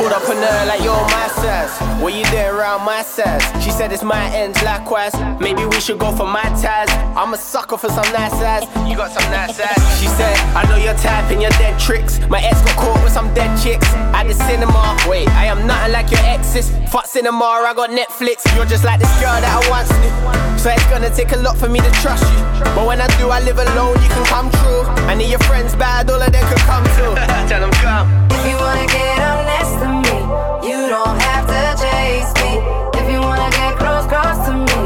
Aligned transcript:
pulled 0.00 0.12
up 0.12 0.28
on 0.28 0.36
her 0.36 0.66
like 0.66 0.82
you're 0.82 1.06
my 1.12 1.28
size. 1.28 1.72
What 2.00 2.14
you 2.14 2.24
doing 2.24 2.46
around 2.46 2.84
my 2.84 3.02
size? 3.02 3.42
She 3.62 3.70
said 3.70 3.92
it's 3.92 4.02
my 4.02 4.24
ends, 4.34 4.62
likewise. 4.62 5.14
Maybe 5.40 5.64
we 5.66 5.80
should 5.80 5.98
go 5.98 6.10
for 6.12 6.26
my 6.26 6.48
ties. 6.62 6.90
I'm 7.16 7.34
a 7.34 7.36
sucker 7.36 7.76
for 7.76 7.88
some 7.88 8.10
nice 8.12 8.32
ass. 8.52 8.64
You 8.88 8.96
got 8.96 9.12
some 9.12 9.30
nice 9.30 9.58
ass. 9.60 10.00
She 10.00 10.06
said, 10.06 10.36
I 10.56 10.64
know 10.68 10.76
you're 10.76 10.94
typing 10.94 11.40
your 11.40 11.50
dead 11.62 11.78
tricks. 11.78 12.18
My 12.28 12.40
ex 12.40 12.60
got 12.62 12.76
caught 12.76 13.02
with 13.04 13.12
some 13.12 13.32
dead 13.34 13.50
chicks 13.62 13.88
at 14.18 14.24
the 14.24 14.34
cinema. 14.34 14.96
Wait, 15.08 15.28
I 15.28 15.46
am 15.46 15.66
nothing 15.66 15.92
like 15.92 16.10
your 16.10 16.20
exes. 16.20 16.70
Fuck 16.90 17.06
cinema, 17.06 17.44
I 17.44 17.72
got 17.72 17.90
Netflix. 17.90 18.42
You're 18.56 18.66
just 18.66 18.82
like 18.82 18.98
this 18.98 19.12
girl 19.22 19.30
that 19.38 19.46
I 19.46 19.62
once 19.70 19.94
knew. 20.02 20.10
So 20.58 20.74
it's 20.74 20.82
gonna 20.90 21.06
take 21.14 21.30
a 21.30 21.38
lot 21.38 21.56
for 21.56 21.68
me 21.68 21.78
to 21.78 21.90
trust 22.02 22.26
you. 22.34 22.42
But 22.74 22.82
when 22.82 23.00
I 23.00 23.06
do, 23.14 23.30
I 23.30 23.38
live 23.46 23.62
alone, 23.62 23.94
you 24.02 24.10
can 24.10 24.26
come 24.26 24.50
true. 24.58 24.82
I 25.06 25.14
need 25.14 25.30
your 25.30 25.38
friends 25.46 25.76
bad, 25.78 26.10
all 26.10 26.20
of 26.20 26.32
them 26.32 26.42
could 26.50 26.58
come 26.66 26.82
too. 26.98 27.14
Tell 27.46 27.62
them 27.62 27.70
come. 27.78 28.10
If 28.34 28.42
you 28.42 28.58
wanna 28.58 28.90
get 28.90 29.22
up 29.22 29.38
next 29.46 29.78
to 29.78 29.86
me, 30.02 30.18
you 30.66 30.90
don't 30.90 31.14
have 31.30 31.46
to 31.46 31.62
chase 31.78 32.34
me. 32.42 32.58
If 32.98 33.06
you 33.06 33.22
wanna 33.22 33.54
get 33.54 33.78
close, 33.78 34.10
close 34.10 34.42
to 34.50 34.58
me, 34.58 34.82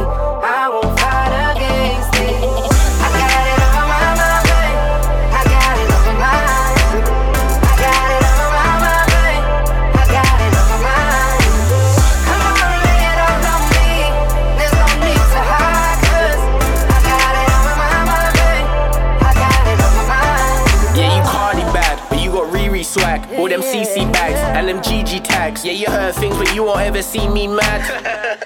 swag. 22.94 23.20
All 23.38 23.48
them 23.48 23.60
CC 23.60 24.10
bags 24.12 24.38
and 24.56 24.68
them 24.68 24.78
GG 24.78 25.24
tags. 25.24 25.64
Yeah, 25.64 25.72
you 25.72 25.86
heard 25.86 26.14
things, 26.14 26.36
but 26.36 26.54
you 26.54 26.62
won't 26.62 26.80
ever 26.80 27.02
see 27.02 27.28
me 27.28 27.46
mad. 27.48 27.82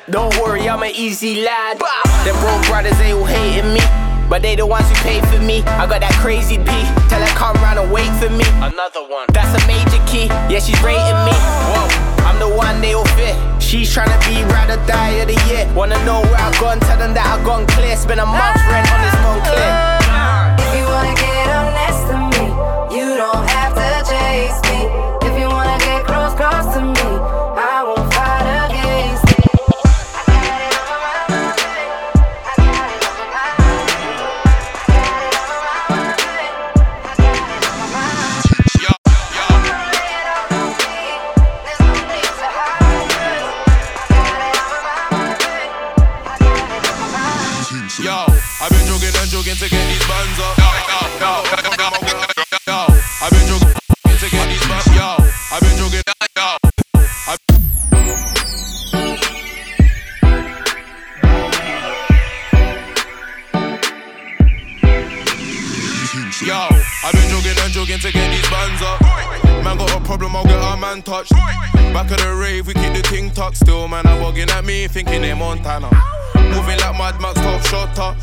Don't 0.11 0.35
worry, 0.41 0.69
I'm 0.69 0.83
an 0.83 0.93
easy 0.95 1.43
lad. 1.43 1.79
Them 2.25 2.37
broke 2.41 2.65
brothers, 2.67 2.97
they 2.99 3.13
all 3.13 3.25
hating 3.25 3.73
me. 3.75 3.81
But 4.29 4.43
they 4.43 4.57
the 4.57 4.67
ones 4.67 4.89
who 4.89 4.95
pay 4.97 5.21
for 5.33 5.41
me. 5.41 5.63
I 5.81 5.87
got 5.87 6.01
that 6.01 6.13
crazy 6.21 6.57
P. 6.59 6.69
Tell 7.09 7.21
her 7.21 7.33
come 7.37 7.57
round 7.65 7.79
and 7.79 7.91
wait 7.93 8.09
for 8.21 8.29
me. 8.29 8.45
Another 8.61 9.05
one. 9.09 9.25
That's 9.33 9.53
a 9.57 9.63
major 9.67 10.01
key. 10.05 10.29
Yeah, 10.53 10.61
she's 10.61 10.81
rating 10.85 11.21
me. 11.25 11.33
Whoa, 11.73 11.89
I'm 12.29 12.39
the 12.41 12.49
one 12.49 12.81
they 12.81 12.93
all 12.93 13.09
fear. 13.17 13.37
She's 13.61 13.93
trying 13.93 14.13
to 14.13 14.21
be 14.29 14.45
ride 14.53 14.69
or 14.69 14.81
die 14.85 15.25
of 15.25 15.29
the 15.29 15.39
year. 15.49 15.65
Wanna 15.73 15.97
know 16.05 16.21
where 16.29 16.41
I've 16.41 16.57
gone? 16.61 16.81
Tell 16.81 16.99
them 16.99 17.13
that 17.17 17.25
I've 17.25 17.45
gone 17.45 17.67
clear. 17.69 17.97
Spend 17.97 18.21
a 18.21 18.27
month's 18.27 18.65
rent 18.69 18.89
on 18.93 19.01
this 19.05 19.17
Moncler. 19.25 19.73
If 20.61 20.71
you 20.77 20.85
wanna 20.89 21.17
get 21.17 21.49
next 21.73 22.05
to 22.13 22.17
me, 22.33 22.45
you 22.97 23.17
don't 23.17 23.45
have 23.49 23.58
to 26.39 26.85
me, 26.85 27.08
man 70.89 71.03
touched. 71.03 71.33
Back 71.33 72.11
of 72.11 72.19
the 72.19 72.35
rave, 72.41 72.67
we 72.67 72.75
keep 72.75 72.93
the 72.95 73.03
ting 73.03 73.31
tuck. 73.31 73.55
Still, 73.55 73.89
man, 73.89 74.07
I'm 74.07 74.23
bugging 74.23 74.51
at 74.51 74.65
me, 74.65 74.89
thinking 74.89 75.23
they 75.23 75.35
Montana. 75.35 75.91
Moving 76.35 76.79
like 76.79 76.97
Mad 76.97 77.21
Max, 77.21 77.35
top 77.41 77.63
shotter. 77.67 78.17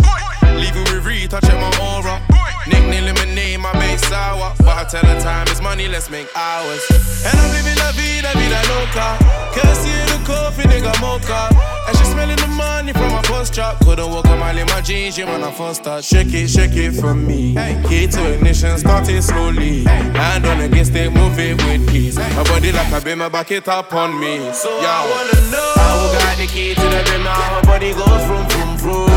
Leaving 0.59 0.83
with 0.83 1.05
Rita, 1.05 1.39
check 1.41 1.59
my 1.59 1.71
aura. 1.81 2.54
Nickname 2.67 3.05
lemonade, 3.05 3.59
my 3.59 3.71
base 3.73 4.01
sour. 4.07 4.53
But 4.59 4.77
I 4.77 4.83
tell 4.85 5.05
her 5.05 5.19
time 5.19 5.47
is 5.47 5.61
money, 5.61 5.87
let's 5.87 6.09
make 6.09 6.27
hours. 6.35 6.83
And 7.25 7.37
I'm 7.37 7.51
living 7.51 7.77
la 7.77 7.91
vida, 7.91 8.31
vida 8.33 8.61
loca. 8.73 9.17
Courtesy 9.53 9.91
of 10.01 10.07
the 10.13 10.19
coffee, 10.25 10.63
nigga 10.63 10.93
mocha. 10.99 11.49
And 11.87 11.97
she 11.97 12.05
smelling 12.05 12.37
the 12.37 12.47
money 12.47 12.93
from 12.93 13.11
my 13.11 13.21
first 13.23 13.53
truck. 13.53 13.79
Couldn't 13.79 14.09
walk 14.09 14.25
a 14.25 14.35
mile 14.35 14.57
in 14.57 14.65
my 14.67 14.81
jeans, 14.81 15.17
yeah, 15.17 15.31
when 15.31 15.43
I 15.43 15.51
first 15.51 15.81
start. 15.83 16.03
Shake 16.03 16.33
it, 16.33 16.49
shake 16.49 16.75
it 16.75 16.93
for 16.93 17.13
me. 17.13 17.53
Key 17.87 18.07
to 18.07 18.33
ignition, 18.33 18.77
start 18.77 19.07
it 19.09 19.21
slowly. 19.21 19.83
Hand 19.83 20.45
on 20.45 20.61
against 20.61 20.95
it, 20.95 21.11
move 21.11 21.37
it 21.37 21.61
with 21.63 21.87
peace. 21.89 22.15
My 22.17 22.43
body 22.43 22.71
like 22.71 22.91
a 22.91 22.99
beamer, 22.99 23.29
back 23.29 23.51
it 23.51 23.67
up 23.67 23.93
on 23.93 24.19
me. 24.19 24.37
So 24.53 24.69
I 24.81 25.05
wanna 25.11 25.51
know 25.51 25.73
how 25.75 26.13
got 26.17 26.37
the 26.37 26.47
key 26.47 26.73
to 26.73 26.81
the 26.81 27.19
how 27.29 27.55
her 27.55 27.61
body 27.63 27.93
goes 27.93 28.25
from 28.25 28.49
from 28.49 28.77
from. 28.77 29.14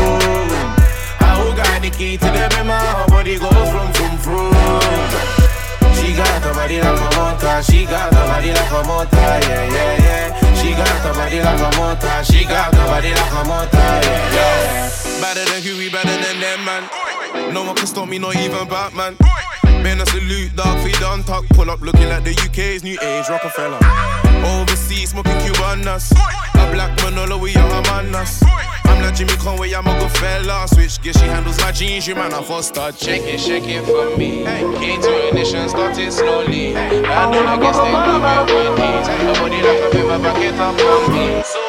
How 1.89 1.95
who 1.95 1.97
got 1.97 1.97
the 1.97 1.97
key 1.97 2.17
to 2.17 2.25
the 2.25 2.55
beamer, 2.55 2.73
how 2.73 3.01
her 3.01 3.07
body 3.07 3.39
goes 3.39 3.49
from 3.49 3.93
from 3.93 4.17
from. 4.19 4.53
She 5.95 6.13
got 6.15 6.41
the 6.41 6.53
body 6.53 6.81
like 6.81 6.99
a 6.99 7.09
motor, 7.17 7.63
she 7.63 7.85
got 7.85 8.09
the 8.11 8.17
body 8.17 8.51
like 8.51 8.71
a 8.71 8.83
motor, 8.87 9.17
yeah, 9.17 9.65
yeah, 9.73 9.97
yeah. 9.97 10.53
She 10.53 10.71
got 10.71 11.03
the 11.03 11.13
body 11.13 11.39
like 11.41 11.59
a 11.59 11.77
motor, 11.77 12.23
she 12.23 12.43
got 12.45 12.71
the 12.71 12.77
body 12.77 13.09
like 13.09 13.31
a 13.31 13.43
motor, 13.47 13.77
yeah, 13.77 14.33
yeah. 14.33 15.21
Better 15.21 15.45
than 15.45 15.61
Huey, 15.61 15.89
better 15.89 16.07
than 16.07 16.39
them, 16.39 16.65
man. 16.65 17.53
No 17.53 17.63
one 17.63 17.75
can 17.75 17.87
stop 17.87 18.07
me, 18.07 18.19
not 18.19 18.35
even 18.35 18.67
Batman. 18.67 19.17
Been 19.83 20.01
a 20.01 20.05
salute, 20.05 20.55
dog, 20.55 20.77
feed 20.83 21.01
on 21.03 21.23
talk. 21.23 21.45
Pull 21.49 21.69
up 21.69 21.81
looking 21.81 22.09
like 22.09 22.23
the 22.23 22.31
UK's 22.31 22.83
new 22.83 22.97
age 23.01 23.29
Rockefeller. 23.29 23.79
Overseas, 24.43 25.11
smoking 25.11 25.39
Cubanas. 25.39 26.11
A 26.11 26.71
black 26.73 26.97
Manolo, 27.03 27.37
we 27.37 27.53
among 27.53 28.13
us. 28.15 28.43
I'm 28.85 29.01
not 29.01 29.15
Jimmy 29.15 29.35
Conway, 29.37 29.71
I'm 29.73 29.87
a 29.87 29.97
good 29.97 30.11
fella. 30.11 30.67
Switch 30.67 31.01
gear, 31.01 31.13
she 31.13 31.25
handles 31.25 31.59
my 31.59 31.71
jeans, 31.71 32.05
you 32.07 32.15
man, 32.15 32.33
I 32.33 32.43
first 32.43 32.69
start. 32.69 32.99
Shake 32.99 33.23
it, 33.23 33.39
shake 33.39 33.67
it 33.67 33.85
for 33.85 34.17
me. 34.17 34.43
Key 34.79 35.01
to 35.01 35.27
ignition, 35.29 35.69
start 35.69 35.97
it 35.97 36.11
slowly. 36.11 36.75
I 36.75 36.89
don't 37.31 37.47
I 37.47 37.57
they 37.57 37.71
love 37.71 38.49
it 38.49 38.53
with 38.53 38.75
these. 38.75 39.07
Nobody 39.23 39.61
like 39.61 39.93
a 39.93 40.23
back 40.23 40.43
it 40.43 40.55
up 40.55 40.75
on 40.77 41.13
me. 41.13 41.68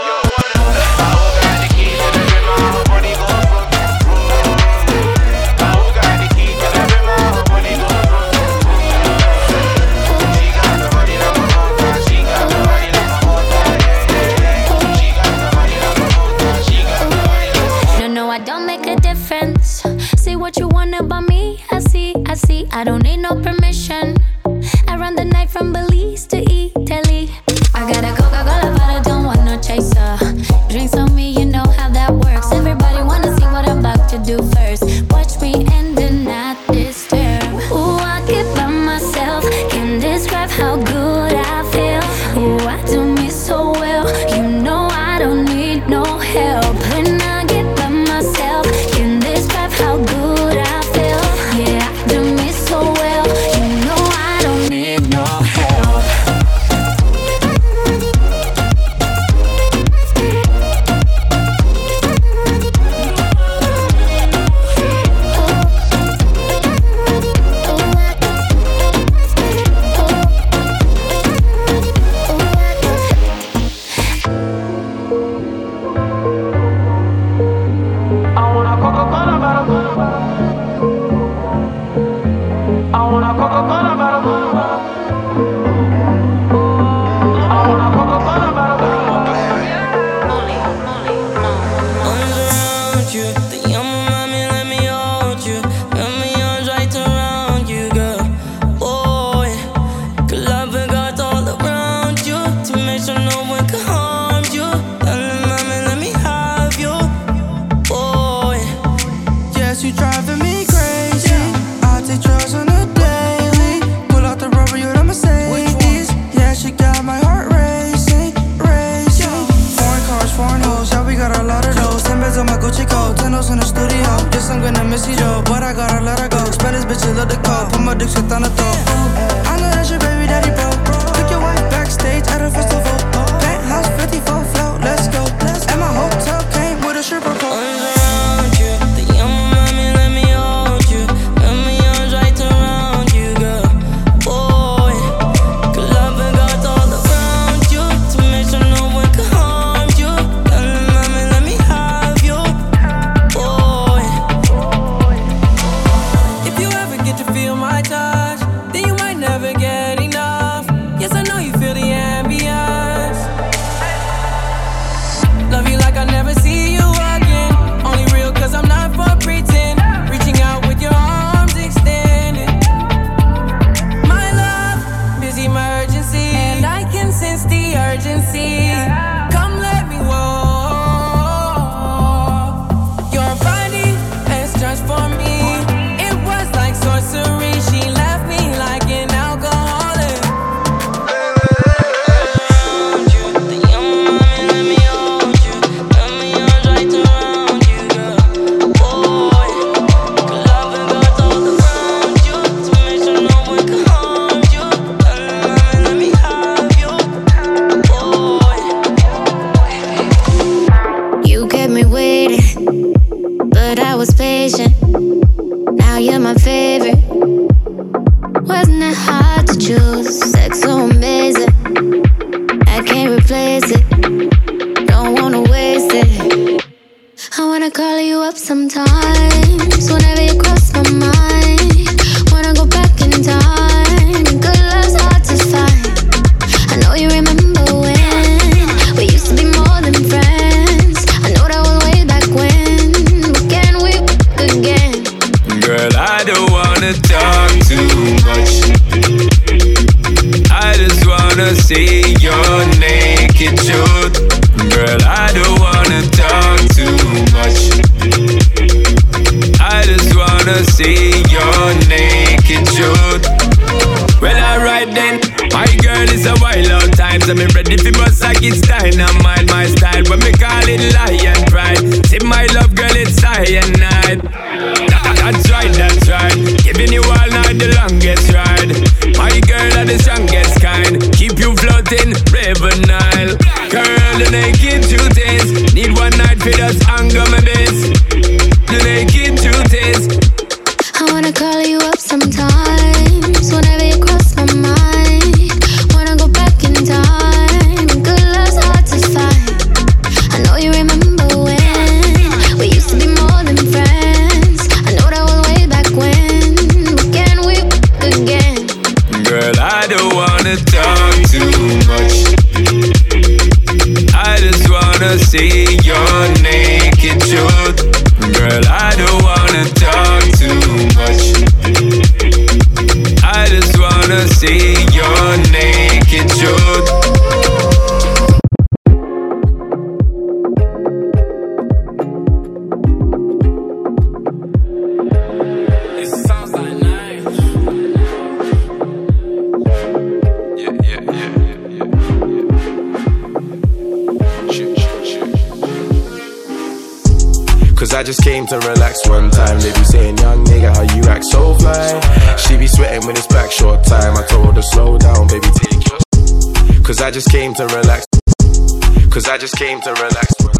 to 359.82 359.92
relax. 359.92 360.59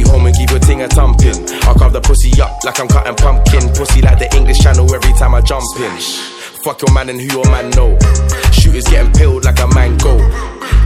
home 0.03 0.25
and 0.25 0.35
give 0.35 0.49
your 0.49 0.59
ting 0.59 0.81
a 0.81 0.87
thumping. 0.87 1.35
I'll 1.63 1.75
carve 1.75 1.93
the 1.93 2.01
pussy 2.01 2.39
up 2.41 2.51
like 2.63 2.79
I'm 2.79 2.87
cutting 2.87 3.15
pumpkin. 3.15 3.69
Pussy 3.73 4.01
like 4.01 4.19
the 4.19 4.33
English 4.35 4.59
channel 4.59 4.85
every 4.93 5.13
time 5.13 5.35
I 5.35 5.41
jump 5.41 5.63
in. 5.77 5.97
Fuck 6.63 6.81
your 6.81 6.93
man 6.93 7.09
and 7.09 7.19
who 7.19 7.27
your 7.27 7.45
man 7.45 7.69
know. 7.71 7.97
Shooters 8.51 8.85
getting 8.85 9.11
peeled 9.13 9.45
like 9.45 9.59
a 9.59 9.67
mango. 9.73 10.17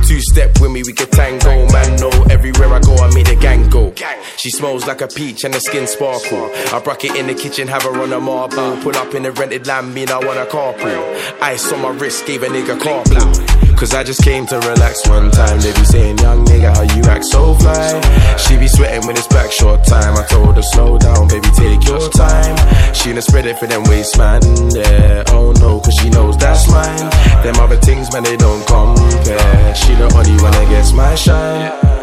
Two 0.08 0.22
step 0.22 0.62
with 0.62 0.72
me, 0.72 0.84
we 0.84 0.94
can 0.94 1.10
tango. 1.10 1.68
Man, 1.74 2.00
no, 2.00 2.10
everywhere 2.30 2.72
I 2.74 2.80
go, 2.80 2.96
I 2.98 3.14
make 3.14 3.28
the 3.28 3.36
gang 3.36 3.70
go. 3.70 3.94
She 4.38 4.52
smells 4.52 4.86
like 4.86 5.02
a 5.02 5.08
peach 5.08 5.44
and 5.44 5.54
the 5.54 5.60
skin 5.60 5.88
sparkle. 5.88 6.52
I 6.72 6.80
brack 6.80 7.04
it 7.04 7.16
in 7.16 7.28
the 7.28 7.34
kitchen, 7.34 7.68
have 7.68 7.84
her 7.84 8.02
on 8.02 8.14
a 8.14 8.20
marble. 8.20 8.78
Pull 8.84 8.96
up 8.96 9.14
in 9.16 9.24
the 9.24 9.32
rented 9.32 9.66
land, 9.68 9.94
mean 9.94 10.10
I 10.10 10.20
want 10.20 10.38
a 10.38 10.46
carpool. 10.46 11.42
Ice 11.42 11.72
on 11.74 11.82
my 11.82 11.90
wrist, 11.90 12.26
gave 12.28 12.44
a 12.44 12.48
nigga 12.48 12.78
carpool. 12.80 13.65
Cause 13.76 13.94
I 13.94 14.04
just 14.04 14.24
came 14.24 14.46
to 14.48 14.56
relax 14.56 15.08
one 15.08 15.30
time. 15.32 15.60
They 15.60 15.72
be 15.74 15.84
saying, 15.84 16.18
young 16.20 16.46
nigga, 16.46 16.74
how 16.74 16.96
you 16.96 17.04
act 17.04 17.26
so 17.26 17.54
fly. 17.56 18.02
She 18.38 18.58
be 18.58 18.68
sweating 18.68 19.06
when 19.06 19.18
it's 19.18 19.28
back 19.28 19.52
short 19.52 19.84
time. 19.84 20.16
I 20.16 20.26
told 20.26 20.56
her, 20.56 20.64
slow 20.64 20.98
down, 20.98 21.28
baby, 21.28 21.50
take 21.56 21.86
your 21.86 22.10
time. 22.10 22.56
She 22.94 23.12
done 23.12 23.22
spread 23.22 23.46
it 23.46 23.60
for 23.60 23.68
them 23.68 23.84
waist, 23.84 24.18
man. 24.18 24.42
Yeah, 24.72 25.24
oh 25.28 25.52
no, 25.60 25.82
cause 25.82 25.94
she 26.02 26.10
knows 26.10 26.38
that's 26.38 26.70
mine. 26.72 27.10
Them 27.44 27.56
other 27.58 27.78
things, 27.78 28.12
man, 28.14 28.24
they 28.24 28.38
don't 28.38 28.66
compare. 28.66 29.76
She 29.76 29.94
the 29.96 30.10
only 30.16 30.42
one 30.42 30.54
that 30.54 30.68
gets 30.70 30.94
my 30.94 31.14
shine. 31.14 31.95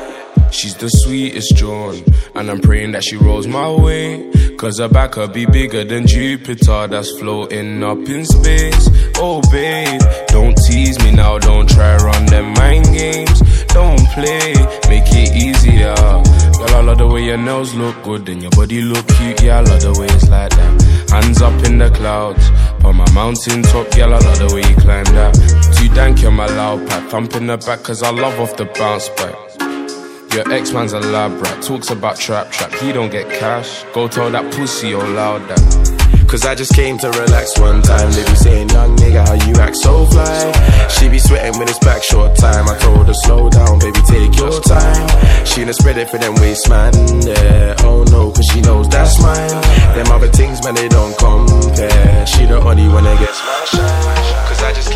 She's 0.52 0.76
the 0.76 0.88
sweetest 0.88 1.56
John, 1.56 2.04
and 2.34 2.50
I'm 2.50 2.60
praying 2.60 2.92
that 2.92 3.02
she 3.02 3.16
rolls 3.16 3.46
my 3.46 3.70
way. 3.70 4.30
Cause 4.58 4.78
her 4.78 4.88
back 4.88 5.12
could 5.12 5.32
be 5.32 5.46
bigger 5.46 5.82
than 5.82 6.06
Jupiter 6.06 6.86
that's 6.86 7.10
floating 7.18 7.82
up 7.82 7.98
in 7.98 8.24
space. 8.26 8.88
Oh, 9.16 9.40
babe, 9.50 10.00
don't 10.28 10.54
tease 10.68 10.98
me 11.02 11.10
now, 11.10 11.38
don't 11.38 11.68
try 11.68 11.96
run 11.96 12.26
them 12.26 12.52
mind 12.52 12.84
games. 12.84 13.40
Don't 13.72 14.06
play, 14.12 14.52
make 14.92 15.08
it 15.08 15.34
easier. 15.34 15.94
Girl, 15.96 16.76
I 16.76 16.80
love 16.82 16.98
the 16.98 17.08
way 17.08 17.24
your 17.24 17.38
nails 17.38 17.74
look 17.74 18.02
good 18.02 18.28
and 18.28 18.42
your 18.42 18.50
body 18.50 18.82
look 18.82 19.08
cute. 19.08 19.42
Yeah, 19.42 19.58
I 19.58 19.60
love 19.62 19.80
the 19.80 19.98
way 19.98 20.06
it's 20.06 20.28
like 20.28 20.50
that. 20.50 21.10
Hands 21.10 21.42
up 21.42 21.64
in 21.64 21.78
the 21.78 21.90
clouds, 21.90 22.50
on 22.84 22.96
my 22.96 23.10
mountain 23.12 23.62
top. 23.62 23.90
Girl, 23.96 24.12
I 24.12 24.18
love 24.18 24.38
the 24.38 24.54
way 24.54 24.60
you 24.68 24.76
climb 24.76 25.06
that. 25.16 25.32
Too 25.78 25.88
dank, 25.94 26.20
you're 26.20 26.30
my 26.30 26.46
loud 26.46 26.86
pack. 26.88 27.08
Thump 27.08 27.34
in 27.36 27.46
the 27.46 27.56
back, 27.56 27.82
cause 27.82 28.02
I 28.02 28.10
love 28.10 28.38
off 28.38 28.56
the 28.58 28.66
bounce 28.66 29.08
back. 29.08 29.51
Your 30.32 30.50
ex 30.50 30.72
man's 30.72 30.94
a 30.94 31.00
lab 31.00 31.42
rat, 31.42 31.62
talks 31.62 31.90
about 31.90 32.16
trap 32.16 32.50
trap. 32.50 32.72
He 32.80 32.90
don't 32.90 33.10
get 33.10 33.28
cash. 33.28 33.84
Go 33.92 34.08
tell 34.08 34.30
that 34.30 34.50
pussy 34.54 34.94
all 34.94 35.06
loud 35.06 35.42
that. 35.48 35.60
Cause 36.26 36.46
I 36.46 36.54
just 36.54 36.72
came 36.72 36.96
to 36.96 37.10
relax 37.10 37.58
one 37.60 37.82
time. 37.82 38.10
They 38.12 38.24
be 38.24 38.34
saying, 38.36 38.70
young 38.70 38.96
nigga, 38.96 39.28
how 39.28 39.34
you 39.34 39.54
act 39.60 39.76
so 39.76 40.06
fly. 40.06 40.88
She 40.88 41.10
be 41.10 41.18
sweating 41.18 41.58
with 41.58 41.68
his 41.68 41.78
back 41.80 42.02
short 42.02 42.34
time. 42.36 42.66
I 42.66 42.78
told 42.78 43.06
her, 43.08 43.12
slow 43.12 43.50
down, 43.50 43.78
baby, 43.78 44.00
take 44.08 44.34
your 44.38 44.58
time. 44.62 45.44
She 45.44 45.66
done 45.66 45.74
spread 45.74 45.98
it 45.98 46.08
for 46.08 46.16
them 46.16 46.34
waist, 46.36 46.66
man. 46.70 46.94
Yeah, 47.20 47.74
oh 47.80 48.04
no, 48.08 48.32
cause 48.32 48.46
she 48.50 48.62
knows 48.62 48.88
that's 48.88 49.20
mine. 49.20 49.60
Them 49.92 50.06
other 50.08 50.28
things, 50.28 50.64
man, 50.64 50.74
they 50.74 50.88
don't 50.88 51.12
compare. 51.18 52.26
She 52.26 52.46
the 52.46 52.56
only 52.56 52.88
one 52.88 53.04
that 53.04 53.18
gets 53.20 53.36
my 53.44 53.64
shine. 53.68 54.48
Cause 54.48 54.62
I 54.62 54.72
just 54.72 54.91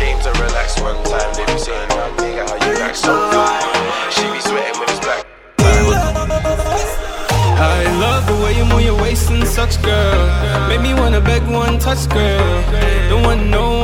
one 11.45 11.77
touch, 11.79 12.09
girl. 12.09 12.63
Don't 13.09 13.23
want 13.23 13.45
no 13.47 13.76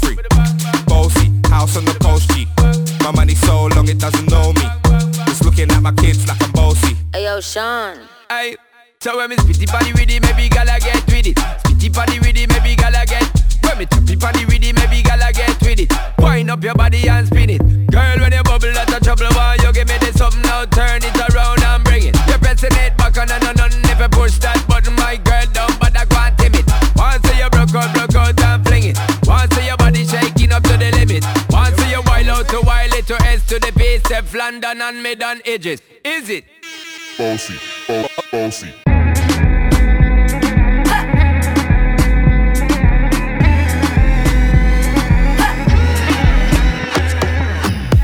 rhythm 0.00 0.24
like 0.38 0.48
it's 0.54 0.92
all 0.92 1.08
free. 1.08 1.28
Bossy, 1.30 1.30
house 1.48 1.76
on 1.76 1.84
the 1.84 1.96
coast 2.00 2.30
G. 2.30 2.46
My 3.04 3.10
money 3.12 3.34
so 3.34 3.66
long 3.66 3.88
it 3.88 3.98
doesn't 3.98 4.30
know 4.30 4.52
me. 4.52 4.62
It's 5.28 5.42
looking 5.44 5.70
at 5.70 5.82
my 5.82 5.92
kids 5.92 6.26
like 6.26 6.42
I'm 6.42 6.52
bossy. 6.52 6.96
Hey 7.12 7.24
yo, 7.24 7.40
Sean. 7.40 7.98
Aye. 8.30 8.56
So 9.00 9.16
when 9.16 9.30
me 9.30 9.36
spitty 9.36 9.66
body 9.66 9.92
with 9.92 10.10
it, 10.10 10.22
maybe 10.22 10.48
gala 10.48 10.78
get 10.78 11.04
with 11.06 11.26
it. 11.26 11.36
Spitty 11.36 11.92
body 11.92 12.18
with 12.20 12.36
it, 12.36 12.48
maybe 12.48 12.76
gala 12.76 13.04
get. 13.04 13.26
When 13.64 13.78
me 13.78 13.86
tappy 13.86 14.16
body 14.16 14.44
with 14.46 14.62
it, 14.62 14.74
maybe 14.74 15.02
gala 15.02 15.32
get 15.32 15.60
with 15.60 15.80
it. 15.80 15.92
Wind 16.18 16.50
up 16.50 16.62
your 16.62 16.74
body 16.74 17.08
and 17.08 17.26
spin 17.26 17.50
it. 17.50 17.60
Girl, 17.90 18.18
when 18.20 18.32
you 18.32 18.42
bubble, 18.42 18.72
that's 18.72 18.92
a 18.92 19.00
trouble. 19.00 19.26
Why 19.34 19.56
you 19.60 19.72
give 19.72 19.88
me 19.88 19.98
this 19.98 20.16
something 20.16 20.42
now? 20.42 20.64
Turn 20.66 21.02
it 21.02 21.11
the 34.32 34.38
London 34.38 34.80
and 34.80 35.02
mid 35.02 35.22
on 35.22 35.40
edges. 35.44 35.80
Is 36.04 36.28
it? 36.28 36.44
Bossy, 37.18 37.54
bo- 37.86 38.06
bossy. 38.30 38.72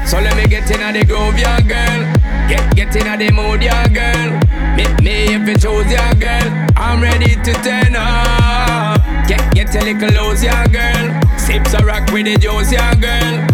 So 0.07 0.19
let 0.21 0.37
me 0.37 0.47
get 0.47 0.71
in 0.71 0.95
the 0.95 1.05
groove, 1.07 1.39
yeah, 1.39 1.61
girl. 1.61 2.49
Get 2.49 2.75
get 2.75 2.97
in 2.97 3.19
the 3.19 3.33
mood, 3.33 3.63
yeah, 3.63 3.87
girl. 3.89 4.41
Meet 4.77 5.03
me 5.03 5.35
if 5.35 5.49
you 5.49 5.57
choose, 5.57 5.91
yeah, 5.91 6.15
girl. 6.15 6.73
I'm 6.77 7.03
ready 7.03 7.37
to 7.37 7.53
turn 7.63 7.95
up. 7.97 9.01
Get 9.29 9.55
get 9.55 9.75
a 9.75 9.85
little 9.85 10.29
loose, 10.29 10.43
yeah, 10.43 10.67
girl. 10.67 11.39
Sips 11.39 11.75
a 11.75 11.85
rock 11.85 12.11
with 12.13 12.27
the 12.27 12.37
juice, 12.39 12.73
yeah, 12.73 12.95
girl. 12.95 13.48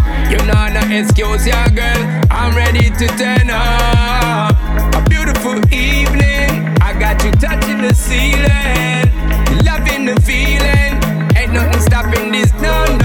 Know 0.45 0.67
no 0.69 0.81
excuse, 0.95 1.47
yeah, 1.47 1.67
girl. 1.69 2.27
I'm 2.29 2.55
ready 2.55 2.91
to 2.91 3.07
turn 3.17 3.49
up. 3.49 4.53
A 4.93 5.03
beautiful 5.09 5.57
evening. 5.73 6.67
I 6.81 6.95
got 6.99 7.23
you 7.23 7.31
touching 7.31 7.81
the 7.81 7.95
ceiling, 7.95 9.09
loving 9.65 10.05
the 10.05 10.21
feeling. 10.21 11.01
Ain't 11.35 11.51
nothing 11.51 11.81
stopping 11.81 12.31
this, 12.31 12.53
no, 12.53 12.85
no, 12.85 12.97
no. 12.97 13.04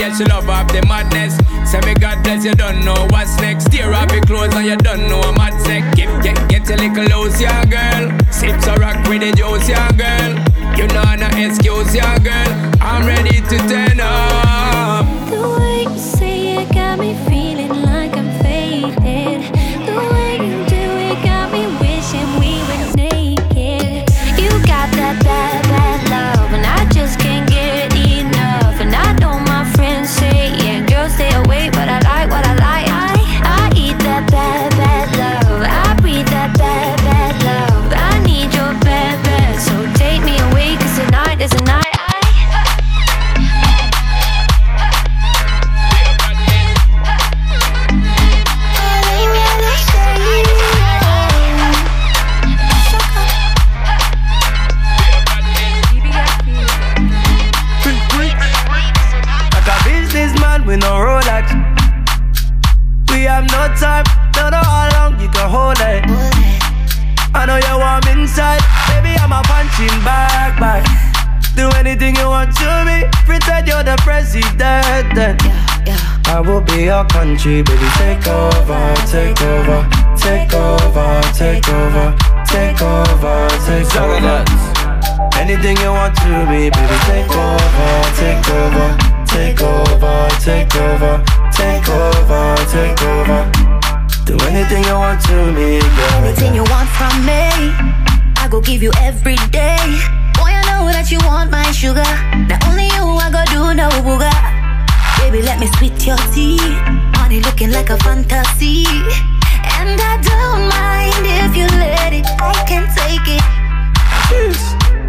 Yeah, 0.00 0.16
she 0.16 0.24
love 0.24 0.48
of 0.48 0.66
the 0.72 0.80
madness. 0.88 1.36
Say 1.70 1.80
me 1.84 1.94
God 1.94 2.24
bless, 2.24 2.44
you 2.44 2.54
don't 2.54 2.84
know 2.84 3.06
what's 3.10 3.36
next. 3.38 3.70
Tear 3.70 3.92
off 3.92 4.10
your 4.12 4.24
clothes 4.24 4.54
and 4.54 4.64
you 4.64 4.76
don't 4.76 5.06
know 5.08 5.20
I'm 5.20 5.36
mad 5.36 5.54
sick. 5.60 5.84
Get, 5.94 6.08
get, 6.22 6.36
get 6.48 6.70
a 6.70 6.76
little 6.76 7.24
loose, 7.24 7.40
yeah, 7.40 7.64
girl. 7.68 8.08
Sips 8.32 8.66
a 8.66 8.74
rock 8.80 8.96
with 9.08 9.20
the 9.20 9.30
juice, 9.36 9.68
young 9.68 9.94
girl. 10.00 10.32
You 10.76 10.86
know 10.88 11.04
no 11.20 11.28
excuse, 11.36 11.94
young 11.94 12.22
girl. 12.24 12.50
I'm 12.80 13.06
ready 13.06 13.44
to 13.44 13.56
turn 13.68 13.89
time, 63.80 64.04
don't 64.32 64.52
know 64.52 64.60
how 64.60 64.92
long 64.92 65.18
you 65.18 65.28
can 65.32 65.48
hold 65.48 65.80
it. 65.80 66.04
I 67.32 67.48
know 67.48 67.56
you're 67.56 67.80
warm 67.80 68.04
inside, 68.12 68.60
baby. 68.92 69.16
I'm 69.16 69.32
a 69.32 69.40
punching 69.48 69.96
bag, 70.04 70.60
bag. 70.60 70.84
Do 71.56 71.72
anything 71.80 72.14
you 72.16 72.28
want 72.28 72.54
to 72.60 72.68
me, 72.84 73.08
pretend 73.24 73.66
you're 73.66 73.82
the 73.82 73.96
president. 74.04 75.08
Then 75.16 75.36
I 76.28 76.44
will 76.44 76.60
be 76.60 76.92
your 76.92 77.04
country, 77.08 77.62
baby. 77.62 77.88
Take 77.96 78.28
over, 78.28 78.92
take 79.08 79.40
over, 79.40 79.80
take 80.12 80.52
over, 80.52 81.16
take 81.32 81.68
over, 81.72 82.12
take 82.44 82.82
over, 82.84 83.48
take 83.64 83.96
over. 83.96 84.44
Anything 85.40 85.76
you 85.80 85.88
want 85.88 86.14
to 86.20 86.44
me, 86.52 86.68
baby. 86.68 86.96
Take 87.08 87.32
over, 87.32 87.88
take 88.20 88.44
over, 88.60 88.88
take 89.24 89.62
over, 89.64 90.28
take 90.44 90.76
over, 90.76 91.24
take 91.56 91.88
over, 91.88 92.56
take 92.68 93.02
over. 93.02 93.59
Do 94.30 94.38
anything 94.46 94.84
you 94.84 94.94
want 94.94 95.20
to 95.26 95.50
me, 95.50 95.80
girl. 95.80 96.22
Anything 96.22 96.54
you 96.54 96.62
want 96.70 96.88
from 96.90 97.26
me, 97.26 97.50
I 98.38 98.46
go 98.48 98.60
give 98.60 98.80
you 98.80 98.92
every 99.00 99.34
day. 99.50 99.82
Boy, 100.38 100.54
I 100.54 100.62
know 100.70 100.86
that 100.86 101.10
you 101.10 101.18
want 101.26 101.50
my 101.50 101.66
sugar. 101.72 102.06
Not 102.46 102.62
only 102.70 102.86
you, 102.94 103.02
I 103.18 103.26
go 103.34 103.42
do 103.50 103.74
no 103.74 103.90
booga. 104.06 104.30
Baby, 105.18 105.42
let 105.42 105.58
me 105.58 105.66
sweet 105.78 106.06
your 106.06 106.16
tea. 106.30 106.62
Money 107.18 107.40
looking 107.40 107.72
like 107.72 107.90
a 107.90 107.98
fantasy. 108.06 108.86
And 109.82 109.98
I 109.98 110.22
don't 110.22 110.62
mind 110.78 111.26
if 111.26 111.56
you 111.58 111.66
let 111.82 112.12
it, 112.14 112.26
I 112.38 112.54
can 112.70 112.86
take 112.94 113.26
it. 113.26 113.42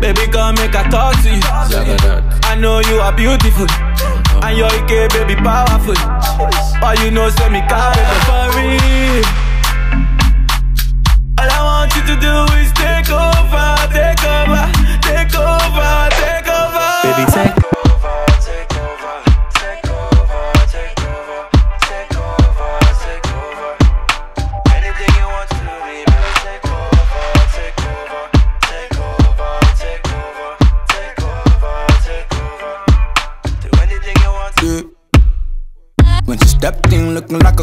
Baby, 0.01 0.31
come 0.31 0.55
make 0.55 0.73
a 0.73 0.81
talk 0.89 1.13
to 1.21 1.29
you. 1.29 1.41
I 2.49 2.57
know 2.57 2.79
you 2.79 2.97
are 2.97 3.13
beautiful. 3.13 3.67
And 4.43 4.57
your 4.57 4.67
AK, 4.67 5.11
baby, 5.13 5.35
powerful. 5.35 5.95
But 6.81 6.99
you 7.03 7.11
know, 7.11 7.29
send 7.29 7.53
me 7.53 7.61
car 7.69 7.93
for 8.27 8.45
real. 8.57 9.23
All 11.39 11.49
I 11.49 11.61
want 11.63 11.95
you 11.95 12.01
to 12.11 12.15
do 12.19 12.33
is 12.59 12.71
take 12.73 13.09
over, 13.09 13.67
take 13.93 14.23
over, 14.25 14.63
take 15.01 15.35
over. 15.35 16.10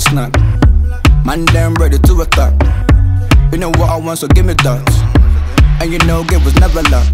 Snack. 0.09 0.33
Man, 1.25 1.45
damn 1.47 1.75
ready 1.75 1.99
to 1.99 2.21
attack. 2.23 2.55
You 3.53 3.59
know 3.59 3.71
what 3.71 3.91
I 3.91 3.97
want, 3.97 4.19
so 4.19 4.29
give 4.29 4.47
me 4.47 4.55
that. 4.65 4.85
And 5.81 5.93
you 5.93 5.99
know, 6.01 6.25
give 6.25 6.45
was 6.45 6.55
never 6.57 6.83
luck. 6.91 7.09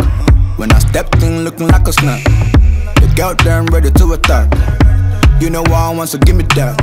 When 0.56 0.72
I 0.72 0.78
stepped 0.78 1.22
in 1.22 1.44
looking 1.44 1.68
like 1.68 1.86
a 1.88 1.92
snack. 1.92 2.22
The 2.96 3.12
girl 3.16 3.34
damn 3.34 3.66
ready 3.66 3.90
to 3.90 4.12
attack. 4.12 4.48
You 5.40 5.50
know 5.50 5.62
what 5.62 5.72
I 5.72 5.90
want, 5.94 6.08
so 6.10 6.18
give 6.18 6.36
me 6.36 6.44
that. 6.54 6.78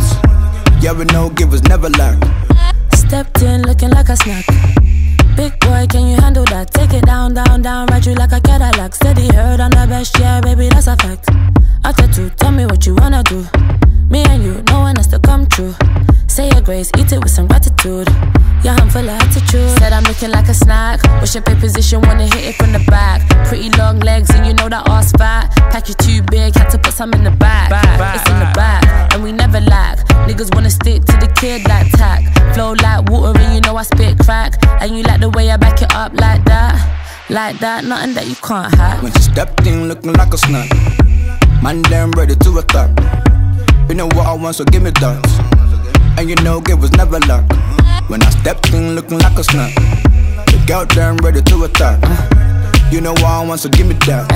Yeah, 0.82 0.94
we 0.94 1.06
know, 1.06 1.30
give 1.30 1.52
was 1.52 1.64
never 1.64 1.90
luck. 1.90 2.18
Stepped 2.94 3.42
in 3.42 3.62
looking 3.64 3.90
like 3.90 4.10
a 4.10 4.16
snack. 4.16 4.46
Big 5.36 5.58
boy, 5.62 5.88
can 5.90 6.08
you 6.08 6.18
handle 6.18 6.46
that? 6.46 6.72
Take 6.74 6.94
it 6.94 7.06
down, 7.06 7.34
down, 7.34 7.62
down, 7.62 7.88
ride 7.88 8.06
you 8.06 8.16
like 8.16 8.32
a 8.34 8.42
Cadillac. 8.42 8.96
Steady 8.96 9.28
heard 9.34 9.60
on 9.60 9.72
the 9.72 9.86
best, 9.88 10.18
yeah, 10.20 10.42
baby, 10.42 10.68
that's 10.70 10.88
a 10.88 10.96
fact. 10.98 11.30
After 11.84 12.08
two, 12.08 12.30
tell 12.32 12.52
me 12.52 12.66
what 12.66 12.86
you 12.86 12.96
wanna 12.96 13.24
do. 13.24 13.48
Me 14.12 14.26
and 14.26 14.44
you, 14.44 14.62
no 14.68 14.82
one 14.82 14.98
has 14.98 15.08
to 15.08 15.20
come 15.20 15.48
true. 15.48 15.74
Say 16.28 16.50
your 16.50 16.60
grace, 16.60 16.92
eat 16.98 17.14
it 17.14 17.20
with 17.24 17.32
some 17.32 17.48
gratitude. 17.48 18.10
Yeah, 18.62 18.76
I'm 18.76 18.90
full 18.90 19.08
of 19.08 19.22
attitude. 19.22 19.70
Said 19.80 19.94
I'm 19.94 20.04
looking 20.04 20.32
like 20.32 20.50
a 20.50 20.54
snack. 20.54 21.02
What's 21.20 21.34
your 21.34 21.44
pay 21.44 21.56
position? 21.56 22.02
Wanna 22.02 22.26
hit 22.26 22.44
it 22.44 22.56
from 22.56 22.74
the 22.74 22.84
back. 22.92 23.22
Pretty 23.48 23.70
long 23.78 24.00
legs, 24.02 24.30
and 24.32 24.46
you 24.46 24.54
know 24.54 24.68
that 24.68 24.88
ass 24.90 25.14
fat. 25.14 25.50
Pack 25.72 25.88
you 25.88 25.96
too 25.96 26.22
big, 26.24 26.54
had 26.56 26.70
to 26.72 26.78
put 26.78 26.92
some 26.92 27.14
in 27.14 27.24
the 27.24 27.32
back. 27.32 27.72
It's 28.16 28.30
in 28.30 28.40
the 28.40 28.52
back, 28.54 29.14
and 29.14 29.24
we 29.24 29.32
never 29.32 29.62
lack. 29.62 30.00
Niggas 30.28 30.54
wanna 30.54 30.72
stick 30.72 31.06
to 31.06 31.16
the 31.18 31.32
kid 31.40 31.66
like 31.70 31.90
tack. 31.94 32.22
Flow 32.54 32.74
like 32.84 33.10
water, 33.10 33.40
and 33.40 33.56
you 33.56 33.62
know 33.62 33.78
I 33.78 33.84
spit 33.84 34.20
crack. 34.20 34.60
And 34.82 34.98
you 34.98 35.04
like 35.04 35.22
the 35.22 35.30
way 35.30 35.50
I 35.50 35.56
back 35.56 35.82
it 35.82 35.94
up 35.96 36.14
like 36.20 36.44
that. 36.46 36.76
Like 37.30 37.60
that, 37.60 37.86
nothing 37.86 38.14
that 38.16 38.28
you 38.28 38.36
can't 38.36 38.76
hack. 38.76 39.02
When 39.02 39.14
she 39.14 39.22
stepped 39.22 39.66
in 39.66 39.88
looking 39.88 40.12
like 40.12 40.34
a 40.34 40.38
snack. 40.38 40.70
Man, 41.64 41.82
damn 41.84 42.12
ready 42.12 42.36
to 42.36 42.58
attack. 42.58 43.31
You 43.90 43.96
know 43.96 44.08
what 44.08 44.28
I 44.28 44.34
want, 44.34 44.56
so 44.56 44.64
give 44.66 44.84
me 44.84 44.92
that. 44.92 46.16
And 46.18 46.30
you 46.30 46.36
know, 46.38 46.62
give 46.62 46.80
was 46.82 46.92
never 46.94 47.20
luck. 47.22 47.46
When 48.08 48.22
I 48.22 48.30
stepped 48.30 48.74
in 48.74 48.96
looking 48.96 49.20
like 49.20 49.38
a 49.38 49.44
snack. 49.44 49.76
The 50.48 50.64
girl 50.68 50.86
damn 50.86 51.18
ready 51.18 51.42
to 51.42 51.64
attack. 51.64 52.00
You 52.92 53.02
know 53.02 53.14
what 53.14 53.26
I 53.26 53.46
want, 53.46 53.60
so 53.62 53.70
give 53.70 53.88
me 53.88 53.94
that. 54.06 54.28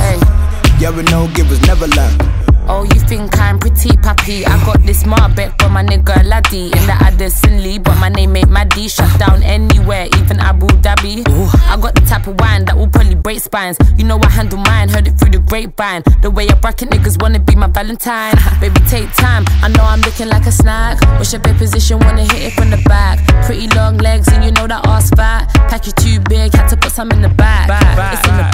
Yeah, 0.80 0.92
we 0.92 1.04
know, 1.04 1.30
give 1.34 1.50
was 1.50 1.62
never 1.68 1.88
luck. 1.88 2.35
Oh, 2.68 2.84
you 2.84 3.00
think 3.02 3.38
I'm 3.40 3.60
pretty 3.60 3.96
pappy? 3.98 4.46
I 4.46 4.58
got 4.66 4.82
this 4.82 5.04
Marbeck 5.04 5.62
from 5.62 5.74
my 5.74 5.84
nigga 5.84 6.24
Laddie 6.26 6.66
in 6.66 6.86
the 6.88 6.98
Addison 7.00 7.62
Lee, 7.62 7.78
but 7.78 7.96
my 8.00 8.10
name 8.10 8.36
ain't 8.36 8.50
Maddie. 8.50 8.88
Shut 8.88 9.20
down 9.20 9.44
anywhere, 9.44 10.08
even 10.18 10.40
Abu 10.40 10.68
Dhabi. 10.82 11.24
I 11.70 11.78
got 11.78 11.94
the 11.94 12.02
type 12.02 12.26
of 12.26 12.40
wine 12.40 12.66
that 12.66 12.76
will 12.76 12.88
probably 12.88 13.16
break 13.16 13.40
spines. 13.40 13.78
You 13.98 14.06
know 14.06 14.20
I 14.22 14.30
handle 14.30 14.58
mine, 14.58 14.90
heard 14.90 15.08
it 15.08 15.12
through 15.20 15.32
the 15.32 15.40
grapevine. 15.40 16.02
The 16.22 16.32
way 16.32 16.48
I 16.50 16.56
bracket 16.56 16.90
niggas 16.90 17.22
wanna 17.22 17.40
be 17.40 17.56
my 17.56 17.68
Valentine. 17.68 18.34
Baby, 18.60 18.80
take 18.90 19.14
time. 19.14 19.46
I 19.62 19.68
know 19.68 19.84
I'm 19.84 20.02
looking 20.02 20.30
like 20.30 20.48
a 20.48 20.52
snack. 20.52 21.00
What's 21.20 21.34
your 21.34 21.42
bed 21.42 21.58
position? 21.58 22.00
Wanna 22.00 22.24
hit 22.24 22.42
it 22.42 22.54
from 22.54 22.72
the 22.72 22.82
back. 22.86 23.20
Pretty 23.46 23.68
long 23.76 23.98
legs, 24.00 24.28
and 24.30 24.44
you 24.44 24.52
know 24.52 24.66
that 24.66 24.86
ass 24.88 25.12
fat. 25.12 25.54
Pack 25.70 25.86
you 25.86 25.94
too 25.94 26.20
big, 26.22 26.54
had 26.54 26.68
to 26.70 26.78
put 26.78 26.92
some 26.92 27.12
in 27.12 27.22
the 27.22 27.30
back. 27.30 27.70
It's 28.14 28.28
in 28.28 28.38
the 28.38 28.50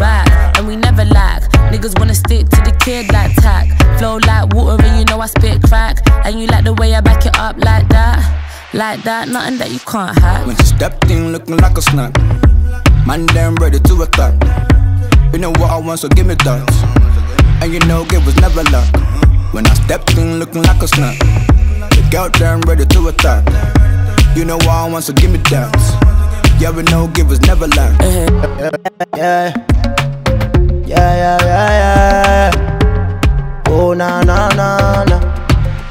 Like 8.81 9.03
that, 9.03 9.29
nothing 9.29 9.59
that 9.59 9.69
you 9.69 9.77
can't 9.77 10.17
hack. 10.17 10.47
When 10.47 10.55
she 10.55 10.63
stepped 10.63 11.11
in 11.11 11.31
looking 11.31 11.55
like 11.57 11.77
a 11.77 11.83
snack. 11.83 12.17
Man, 13.05 13.27
damn 13.27 13.53
ready 13.57 13.79
to 13.79 14.01
attack. 14.01 14.33
You 15.31 15.37
know 15.37 15.51
what 15.51 15.69
I 15.69 15.77
want, 15.77 15.99
so 15.99 16.09
give 16.09 16.25
me 16.25 16.33
that. 16.33 16.65
And 17.61 17.71
you 17.71 17.79
know, 17.81 18.05
give 18.05 18.25
was 18.25 18.35
never 18.37 18.63
luck. 18.73 18.89
When 19.53 19.67
I 19.67 19.73
stepped 19.75 20.17
in 20.17 20.39
looking 20.39 20.63
like 20.63 20.81
a 20.81 20.87
snack. 20.87 21.19
The 21.93 22.07
girl 22.09 22.29
damn 22.29 22.61
ready 22.61 22.87
to 22.87 23.07
attack. 23.09 23.45
You 24.35 24.45
know 24.45 24.57
what 24.57 24.69
I 24.69 24.89
want, 24.89 25.03
so 25.03 25.13
give 25.13 25.29
me 25.29 25.37
that. 25.53 26.57
Yeah, 26.59 26.71
we 26.71 26.81
know, 26.81 27.05
give 27.09 27.29
was 27.29 27.39
never 27.41 27.67
luck. 27.67 27.93
Uh-huh. 28.01 28.71
Yeah. 29.15 29.53
Yeah, 30.87 31.13
yeah, 31.21 31.37
yeah, 31.43 32.49
yeah. 32.49 33.63
Oh, 33.67 33.93
na, 33.93 34.23
na, 34.23 34.49
na, 34.49 35.03
na. 35.03 35.19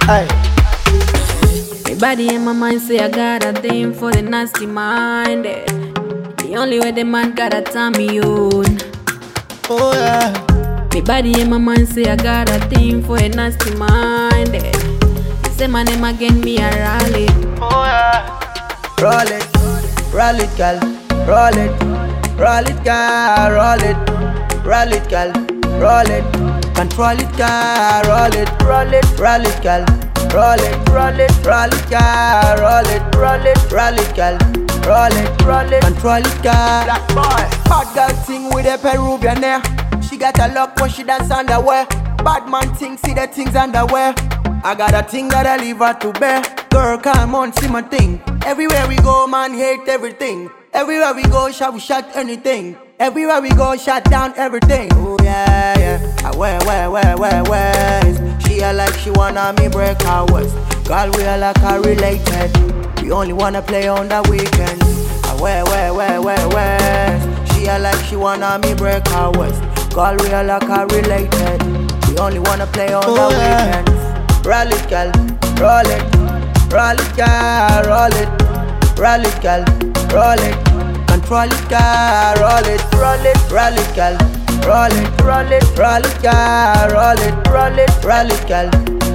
Hey. 0.07 0.49
Body 2.00 2.34
and 2.34 2.46
my 2.46 2.52
mind 2.54 2.80
say 2.80 2.98
I 2.98 3.08
got 3.10 3.44
a 3.44 3.52
thing 3.52 3.92
for 3.92 4.10
the 4.10 4.22
nasty 4.22 4.64
minded. 4.64 5.68
The 6.38 6.54
only 6.56 6.80
way 6.80 6.92
the 6.92 7.04
man 7.04 7.34
gotta 7.34 7.60
turn 7.62 7.92
me 7.92 8.18
on. 8.20 8.78
Oh 9.68 9.92
yeah. 9.92 10.32
My 10.94 11.00
body 11.02 11.40
and 11.40 11.50
my 11.50 11.58
mind 11.58 11.88
say 11.88 12.04
I 12.04 12.16
got 12.16 12.48
a 12.48 12.58
thing 12.70 13.02
for 13.02 13.18
a 13.18 13.28
nasty 13.28 13.74
minded. 13.74 14.74
Say 15.52 15.66
my 15.66 15.82
name 15.82 16.02
again, 16.02 16.40
me 16.40 16.56
a 16.58 16.70
rally. 16.70 17.28
Oh 17.60 17.84
yeah. 17.84 18.38
Roll 18.98 19.30
it, 19.36 19.44
roll 20.12 20.40
it, 20.40 20.56
girl, 20.56 20.80
roll 21.28 21.56
it, 21.56 21.72
roll 22.40 22.66
it, 22.66 22.82
girl, 22.82 23.50
roll 23.52 23.82
it, 23.84 23.96
roll 24.64 24.92
it, 24.92 25.08
girl, 25.10 25.32
roll 25.78 26.10
it, 26.10 26.24
control 26.74 27.18
it, 27.20 27.30
girl, 27.36 28.02
roll 28.08 28.34
it, 28.34 28.48
roll 28.62 28.92
it, 28.92 29.18
roll 29.18 29.44
it, 29.46 29.62
girl, 29.62 29.84
roll 30.35 30.61
it, 30.61 30.76
roll 30.88 31.18
it, 31.18 31.33
roll 31.44 31.72
it, 31.72 31.85
girl, 31.90 32.54
roll 32.61 32.88
it, 32.88 33.02
roll 33.16 33.46
it, 33.46 33.61
roll 33.72 33.98
it, 33.98 34.11
girl, 34.14 34.37
roll 34.87 35.16
it, 35.16 35.30
roll 35.42 35.72
it, 35.72 35.83
control 35.83 36.24
it, 36.24 36.42
girl. 36.42 36.85
Black 36.85 37.09
boy, 37.09 37.42
hot 37.68 37.90
girl 37.94 38.11
sing 38.24 38.52
with 38.54 38.66
a 38.66 38.78
Peruvian 38.78 39.42
hair. 39.42 39.62
She 40.02 40.16
got 40.16 40.38
a 40.38 40.52
look 40.52 40.76
when 40.76 40.90
she 40.90 41.02
dance 41.04 41.30
underwear. 41.30 41.87
Bad 42.24 42.48
man 42.48 42.74
thing, 42.74 42.96
see 42.96 43.14
the 43.14 43.26
things 43.26 43.54
underwear. 43.56 44.14
I 44.62 44.74
got 44.76 44.94
a 44.94 45.02
thing 45.09 45.28
that 45.28 45.46
I 45.46 45.56
leave 45.56 45.78
her 45.78 45.94
to 45.94 46.12
bear. 46.20 46.42
Girl, 46.70 46.98
come 46.98 47.35
on, 47.35 47.52
see 47.54 47.68
my 47.68 47.83
thing. 47.83 48.20
Everywhere 48.44 48.87
we 48.88 48.96
go, 48.96 49.26
man, 49.26 49.54
hate 49.54 49.88
everything. 49.88 50.50
Everywhere 50.72 51.14
we 51.14 51.22
go, 51.24 51.50
shall 51.50 51.72
we 51.72 51.80
shut 51.80 52.09
anything? 52.14 52.76
Everywhere 52.98 53.40
we 53.40 53.48
go, 53.50 53.76
shut 53.76 54.04
down 54.04 54.35
everything. 54.37 54.90
Oh 54.92 55.16
yeah, 55.22 55.78
yeah. 55.78 56.16
Ah, 56.24 56.37
where, 56.37 56.61
where, 56.61 56.90
where, 56.90 57.16
where, 57.16 57.42
where 57.44 58.29
she? 58.60 58.72
Like 58.76 58.94
she 58.94 59.10
wanna 59.10 59.52
me 59.58 59.68
break 59.68 60.00
her 60.02 60.24
waist. 60.26 60.54
Girl, 60.86 61.10
we 61.16 61.24
are 61.24 61.38
like 61.38 61.58
her 61.58 61.80
related. 61.80 62.50
We 63.02 63.10
only 63.12 63.32
wanna 63.32 63.62
play 63.62 63.88
on 63.88 64.08
the 64.08 64.22
weekends. 64.30 64.84
Where, 65.40 65.64
where, 65.64 65.94
where, 65.94 66.20
where, 66.20 66.48
where 66.50 67.46
she? 67.54 67.66
A 67.66 67.78
like 67.78 68.04
she 68.04 68.16
wanna 68.16 68.58
me 68.58 68.74
break 68.74 69.06
her 69.08 69.30
waist. 69.32 69.62
Girl, 69.94 70.14
we 70.20 70.32
are 70.32 70.44
like 70.44 70.62
her 70.64 70.86
related. 70.86 71.62
We 72.08 72.18
only 72.18 72.38
wanna 72.40 72.66
play 72.66 72.92
on 72.92 73.02
Oh, 73.06 73.30
the 73.30 73.36
yeah. 73.36 73.80
weekends. 73.80 74.46
Roll 74.46 74.68
it, 74.68 74.88
girl, 74.88 75.10
roll 75.60 75.88
it, 75.88 76.02
roll 76.72 76.98
it, 76.98 77.10
girl, 77.16 77.82
roll 77.88 78.12
it, 78.12 78.28
roll 78.98 79.24
it, 79.24 79.36
girl, 79.40 79.64
roll 80.12 80.40
it, 80.40 80.56
control 81.08 81.48
it, 81.48 81.68
girl, 81.68 82.34
roll 82.40 82.64
it, 82.64 82.82
roll 82.96 83.24
it, 83.24 83.40
roll 83.52 83.76
it, 83.76 83.90
girl, 83.94 84.16
roll 84.66 84.92
it, 84.92 85.20
roll 85.22 85.52
it, 85.52 85.64
roll 85.78 86.04
it, 86.04 86.16
girl, 86.22 86.88
roll 86.92 87.20
it, 87.20 87.34
roll 87.48 87.78
it, 87.78 87.92
roll 88.04 88.30
it, 88.30 88.42
girl, 88.48 88.68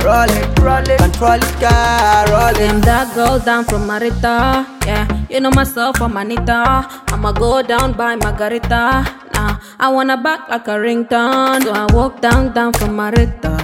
roll 0.05 0.29
it, 0.29 0.59
roll 0.59 0.89
it, 0.89 0.97
control 0.99 1.41
it, 1.41 1.55
girl, 1.59 2.25
roll 2.31 2.49
it. 2.49 2.57
Them 2.57 2.81
that 2.81 3.13
girl 3.15 3.39
down 3.39 3.65
from 3.65 3.87
Marita, 3.87 4.65
yeah. 4.85 5.05
You 5.29 5.39
know 5.39 5.51
myself, 5.51 6.01
I'm 6.01 6.15
Anita. 6.17 6.87
I'ma 7.09 7.31
go 7.31 7.61
down 7.61 7.93
by 7.93 8.15
Margarita. 8.15 9.05
Nah, 9.33 9.59
I 9.79 9.89
wanna 9.89 10.17
back 10.17 10.47
like 10.49 10.67
a 10.67 10.77
ringtone, 10.79 11.63
so 11.63 11.71
I 11.73 11.85
walk 11.93 12.21
down, 12.21 12.53
down 12.53 12.73
from 12.73 12.95
Marita. 12.95 13.57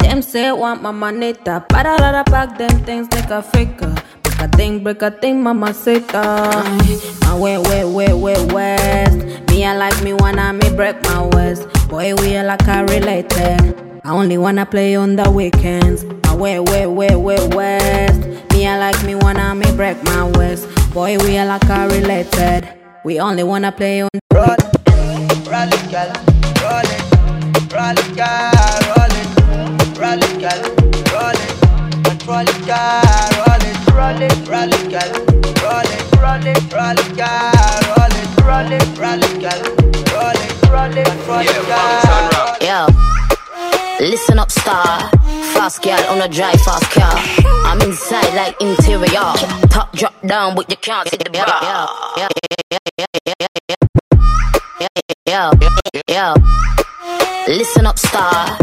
Them 0.00 0.22
say 0.22 0.50
want 0.50 0.82
my 0.82 0.90
manita, 0.90 1.64
para 1.68 1.96
rara 2.00 2.24
pack 2.24 2.56
them 2.58 2.82
things 2.84 3.06
like 3.12 3.30
a 3.30 3.42
faker. 3.42 3.94
Break 4.22 4.40
a 4.40 4.48
thing, 4.48 4.82
break 4.82 5.02
a 5.02 5.10
thing, 5.10 5.42
mama 5.42 5.74
sita. 5.74 7.19
My 7.30 7.38
way, 7.38 7.58
way, 7.58 7.84
way, 7.84 8.12
way 8.12 8.34
west. 8.46 9.16
Me 9.50 9.64
I 9.64 9.76
like 9.76 10.02
me 10.02 10.12
wanna 10.14 10.52
me 10.52 10.68
break 10.74 11.00
my 11.04 11.22
west. 11.26 11.64
Boy, 11.88 12.12
we 12.16 12.36
are 12.36 12.42
like 12.44 12.66
a 12.66 12.84
related. 12.86 14.00
I 14.04 14.10
only 14.10 14.36
wanna 14.36 14.66
play 14.66 14.96
on 14.96 15.14
the 15.14 15.30
weekends. 15.30 16.02
My 16.24 16.34
way, 16.34 16.58
way, 16.58 16.86
way, 16.88 17.14
way 17.14 17.38
west. 17.54 18.20
Me 18.50 18.66
I 18.66 18.76
like 18.80 19.00
me 19.04 19.14
wanna 19.14 19.54
me 19.54 19.70
break 19.76 20.02
my 20.02 20.24
west. 20.24 20.66
Boy, 20.92 21.18
we 21.18 21.38
are 21.38 21.46
like 21.46 21.62
a 21.68 21.86
related. 21.88 22.68
We 23.04 23.20
only 23.20 23.44
wanna 23.44 23.70
play 23.70 24.02
on. 24.02 24.08
Roll 24.34 24.42
roll 24.42 24.50
it, 24.50 24.66
roll 27.70 27.94
it, 27.94 28.10
girl, 28.18 28.50
roll 28.90 29.14
it, 29.14 29.30
roll 30.02 30.18
it, 30.18 30.34
girl, 30.42 30.62
roll 31.14 31.38
it, 31.38 31.48
control 32.04 32.42
it, 32.42 32.66
girl, 32.66 33.00
roll 33.46 33.62
it, 33.70 33.79
roll 33.94 34.20
it, 34.22 34.34
roll 34.48 34.72
it, 34.72 34.84
girl, 34.90 35.10
roll 35.64 35.90
it, 35.90 36.02
roll 36.20 36.46
it, 36.46 36.60
roll 36.72 36.98
it, 36.98 37.10
girl, 37.16 37.50
roll 37.96 38.14
it, 38.14 38.28
roll 38.46 38.72
it, 38.72 38.86
roll 38.98 39.22
it, 39.22 39.34
girl, 39.40 39.60
roll 40.14 40.40
it, 40.40 40.50
roll 40.70 40.96
it, 40.96 41.06
control 41.06 41.40
it, 41.40 41.66
girl. 41.66 42.56
Yeah. 42.60 42.86
Listen 44.00 44.38
up, 44.38 44.50
star. 44.50 45.10
Fast 45.52 45.82
girl 45.82 46.00
on 46.08 46.22
a 46.22 46.28
dry 46.28 46.52
fast 46.52 46.90
car. 46.92 47.12
I'm 47.66 47.80
inside 47.82 48.34
like 48.34 48.60
interior. 48.60 49.34
Top 49.68 49.92
drop 49.92 50.14
down, 50.22 50.54
but 50.54 50.70
you 50.70 50.76
can't 50.76 51.06
see 51.08 51.18
the 51.18 51.28
bar. 51.28 51.46
Yeah, 51.46 51.86
yeah, 52.16 52.28
yeah, 52.70 52.78
yeah, 52.98 53.06
yeah, 53.26 53.34
yeah, 54.80 54.88
yeah, 55.26 55.50
yeah, 55.92 56.00
yeah. 56.08 57.46
Listen 57.46 57.86
up, 57.86 57.98
star. 57.98 58.56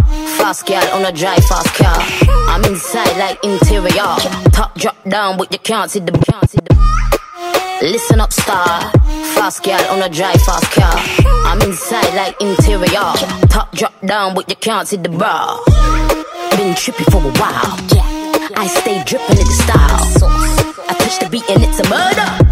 Fast 0.47 0.65
girl 0.65 0.87
on 0.93 1.03
a 1.03 1.11
dry 1.11 1.35
fast 1.41 1.75
car. 1.75 1.99
I'm 2.47 2.63
inside 2.63 3.17
like 3.17 3.43
interior. 3.43 4.15
Top 4.53 4.73
drop 4.75 4.95
down, 5.03 5.37
but 5.37 5.51
you 5.51 5.59
can't 5.59 5.91
see 5.91 5.99
the 5.99 6.13
can't 6.13 6.49
see 6.49 6.59
the. 6.63 7.81
Listen 7.81 8.21
up, 8.21 8.31
star. 8.31 8.89
Fast 9.35 9.61
girl 9.61 9.81
on 9.91 10.01
a 10.01 10.07
dry 10.07 10.31
fast 10.35 10.71
car. 10.71 10.95
I'm 11.43 11.61
inside 11.63 12.15
like 12.15 12.39
interior. 12.39 13.11
Top 13.49 13.73
drop 13.73 13.93
down, 14.05 14.35
but 14.35 14.49
you 14.49 14.55
can't 14.55 14.87
see 14.87 14.95
the 14.95 15.09
bar. 15.09 15.59
Been 16.55 16.73
trippy 16.75 17.03
for 17.11 17.17
a 17.17 17.33
while. 17.41 17.75
I 18.55 18.67
stay 18.67 19.03
dripping 19.03 19.39
in 19.39 19.45
the 19.45 19.51
style. 19.51 20.29
I 20.87 20.93
touch 20.93 21.19
the 21.19 21.27
beat 21.29 21.43
and 21.49 21.61
it's 21.61 21.81
a 21.81 21.89
murder. 21.89 22.46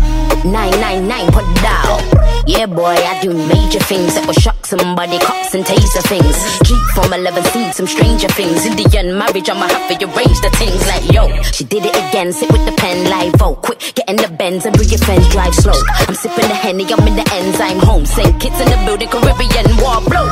999 0.45 1.31
put 1.33 1.47
down. 1.61 1.97
Yeah, 2.45 2.67
boy, 2.67 2.93
I 2.93 3.19
do 3.21 3.33
major 3.33 3.79
things 3.79 4.13
that 4.13 4.25
will 4.27 4.37
shock 4.37 4.65
somebody, 4.65 5.17
cops 5.17 5.53
and 5.55 5.65
taser 5.65 6.05
things. 6.05 6.37
Jeep 6.61 6.81
from 6.93 7.11
11 7.13 7.43
seen 7.49 7.73
some 7.73 7.87
stranger 7.87 8.27
things. 8.29 8.65
Indian 8.65 9.17
marriage, 9.17 9.49
I'ma 9.49 9.67
have 9.67 9.89
to 9.89 9.95
arrange 10.05 10.39
the 10.45 10.51
things 10.61 10.77
like 10.85 11.09
yo. 11.11 11.25
She 11.51 11.63
did 11.65 11.85
it 11.85 11.95
again, 11.97 12.31
sit 12.31 12.51
with 12.51 12.63
the 12.65 12.71
pen 12.77 13.09
like 13.09 13.33
vote. 13.37 13.61
Quick, 13.63 13.79
get 13.95 14.07
in 14.07 14.17
the 14.17 14.29
Benz 14.29 14.65
and 14.65 14.75
bring 14.77 14.89
your 14.89 14.99
friends, 14.99 15.27
drive 15.29 15.55
slow. 15.55 15.73
I'm 16.07 16.13
sipping 16.13 16.47
the 16.47 16.53
Henny, 16.55 16.85
I'm 16.85 17.01
in 17.07 17.15
the 17.15 17.25
enzyme 17.33 17.79
home. 17.79 18.05
Same 18.05 18.37
kids 18.37 18.59
in 18.61 18.69
the 18.69 18.77
building, 18.85 19.09
Caribbean 19.09 19.65
war 19.81 20.01
blow. 20.05 20.29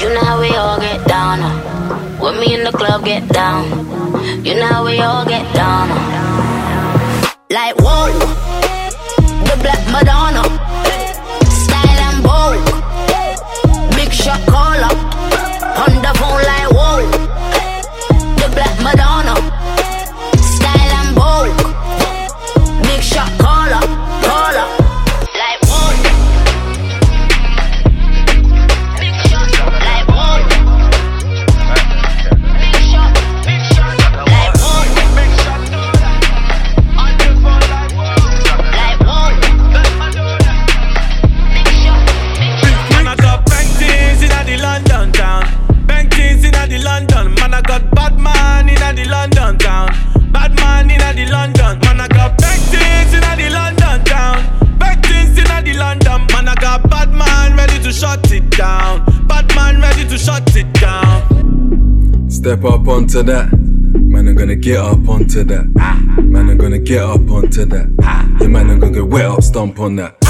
You 0.00 0.08
know 0.14 0.24
how 0.24 0.40
we 0.40 0.48
all 0.56 0.80
get 0.80 1.06
down. 1.06 1.40
uh. 1.40 2.18
When 2.20 2.40
me 2.40 2.54
in 2.54 2.64
the 2.64 2.72
club 2.72 3.04
get 3.04 3.28
down. 3.28 3.68
You 4.44 4.54
know 4.54 4.66
how 4.66 4.84
we 4.84 4.98
all 5.00 5.24
get 5.26 5.44
down. 5.54 5.90
uh. 5.92 7.36
Like 7.50 7.74
whoa, 7.80 8.59
the 9.50 9.62
Black 9.62 9.84
Madonna, 9.90 10.59
get 64.60 64.76
up 64.76 65.08
onto 65.08 65.42
that. 65.44 65.64
Man, 66.22 66.50
I'm 66.50 66.58
gonna 66.58 66.78
get 66.78 67.02
up 67.02 67.30
onto 67.30 67.64
that. 67.64 68.36
Yeah, 68.40 68.48
man, 68.48 68.70
I'm 68.70 68.78
gonna 68.78 68.92
get 68.92 69.06
wet 69.06 69.24
up, 69.24 69.42
stomp 69.42 69.80
on 69.80 69.96
that. 69.96 70.20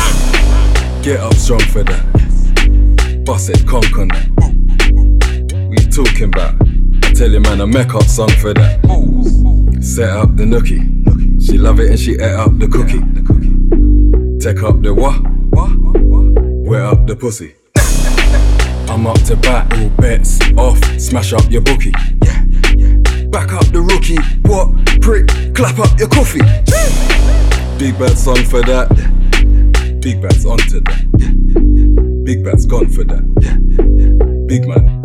Get 1.02 1.18
up 1.18 1.34
strong 1.34 1.60
for 1.60 1.82
that. 1.82 3.24
Bust 3.24 3.50
it, 3.50 3.66
conk 3.66 3.98
on 3.98 4.08
that. 4.08 4.28
What 5.68 5.82
you 5.82 5.90
talking 5.90 6.24
about? 6.24 6.54
I 7.04 7.12
tell 7.12 7.30
you, 7.30 7.40
man, 7.40 7.60
a 7.60 7.66
make 7.66 7.92
up 7.94 8.04
song 8.04 8.30
for 8.40 8.54
that. 8.54 8.80
Set 9.82 10.10
up 10.10 10.36
the 10.36 10.44
nookie. 10.44 11.44
She 11.44 11.58
love 11.58 11.80
it 11.80 11.90
and 11.90 11.98
she 11.98 12.12
ate 12.12 12.20
up 12.20 12.56
the 12.58 12.68
cookie. 12.68 13.00
Take 14.38 14.62
up 14.62 14.80
the 14.82 14.94
what? 14.94 15.20
Wet 16.68 16.82
up 16.82 17.06
the 17.06 17.16
pussy. 17.16 17.54
I'm 18.88 19.06
up 19.06 19.20
to 19.24 19.36
bat, 19.36 19.72
all 19.72 19.88
bets 19.90 20.38
off, 20.56 20.78
smash 21.00 21.32
up 21.32 21.50
your 21.50 21.62
bookie. 21.62 21.92
Back 23.40 23.54
up 23.54 23.72
the 23.72 23.80
rookie, 23.80 24.20
what? 24.42 24.68
Prick, 25.00 25.54
clap 25.54 25.78
up 25.78 25.98
your 25.98 26.08
coffee. 26.08 26.40
Big 27.78 27.98
bad 27.98 28.18
song 28.18 28.44
for 28.44 28.60
that. 28.60 28.90
Big 30.02 30.20
bad's 30.20 30.44
onto 30.44 30.80
that. 30.80 32.22
Big 32.22 32.44
bad's 32.44 32.66
gone 32.66 32.90
for 32.90 33.02
that. 33.04 34.44
Big 34.46 34.68
man. 34.68 35.00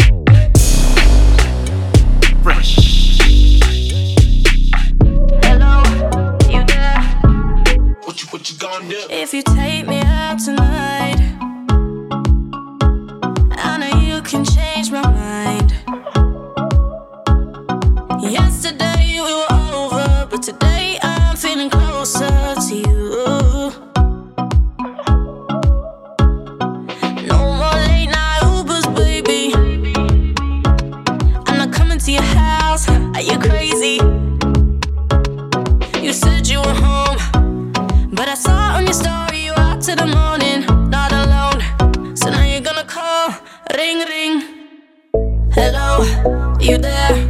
ring, 43.86 44.00
ring. 44.08 44.42
Hello, 45.54 46.04
you 46.60 46.78
there? 46.80 47.25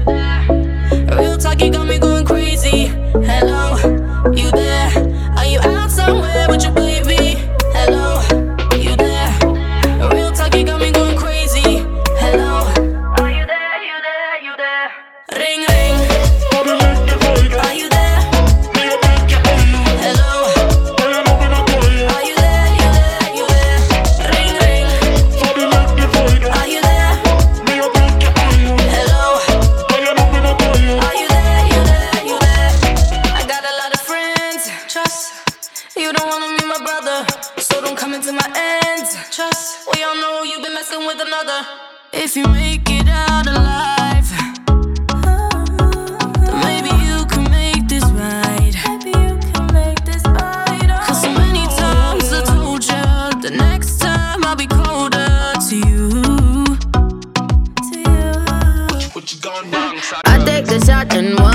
I 59.58 60.44
take 60.46 60.66
the 60.66 60.84
shot 60.86 61.16
and 61.16 61.40
one. 61.40 61.55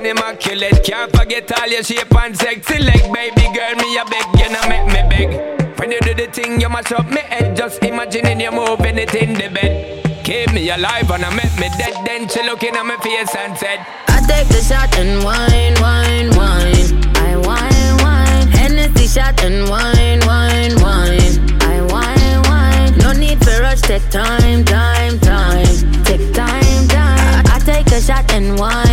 and 0.00 0.18
immaculate. 0.18 0.82
Can't 0.84 1.14
forget 1.14 1.50
all 1.60 1.68
your 1.68 1.82
shape 1.82 2.14
and 2.16 2.36
sexy 2.36 2.78
leg, 2.78 3.02
baby 3.12 3.46
girl. 3.54 3.74
Me 3.76 3.98
a 3.98 4.04
beg, 4.04 4.26
you 4.40 4.48
know 4.48 4.64
make 4.68 4.86
me 4.86 5.02
beg. 5.10 5.78
When 5.78 5.92
you 5.92 6.00
do 6.00 6.14
the 6.14 6.26
thing, 6.32 6.60
you 6.60 6.68
mash 6.68 6.92
up 6.92 7.08
me 7.08 7.20
head. 7.20 7.56
Just 7.56 7.82
imagining 7.82 8.40
you 8.40 8.50
moving 8.50 8.98
it 8.98 9.14
in 9.14 9.34
the 9.34 9.48
bed. 9.48 10.24
Keep 10.24 10.52
me 10.52 10.70
alive 10.70 11.10
and 11.10 11.24
I 11.24 11.34
make 11.34 11.54
me 11.60 11.68
dead. 11.76 11.94
Then 12.06 12.28
she 12.28 12.42
looking 12.44 12.74
at 12.76 12.84
my 12.84 12.96
face 12.98 13.34
and 13.36 13.56
said, 13.58 13.84
I 14.08 14.20
take 14.26 14.48
the 14.48 14.62
shot 14.62 14.96
and 14.96 15.22
wine, 15.24 15.74
wine, 15.80 16.30
wine. 16.36 17.16
I 17.16 17.36
wine, 17.36 17.96
wine. 18.04 18.48
Hennessy 18.48 19.06
shot 19.06 19.42
and 19.44 19.68
wine, 19.68 20.20
wine, 20.26 20.74
wine. 20.80 21.36
I 21.62 21.76
wine, 21.92 22.42
wine. 22.48 22.98
No 22.98 23.12
need 23.12 23.42
for 23.44 23.60
rush. 23.60 23.82
Take 23.82 24.08
time, 24.08 24.64
time, 24.64 25.18
time. 25.20 25.66
Take 26.04 26.32
time, 26.32 26.88
time. 26.88 27.44
I, 27.46 27.56
I 27.56 27.58
take 27.58 27.88
a 27.88 28.00
shot 28.00 28.32
and 28.32 28.58
wine. 28.58 28.89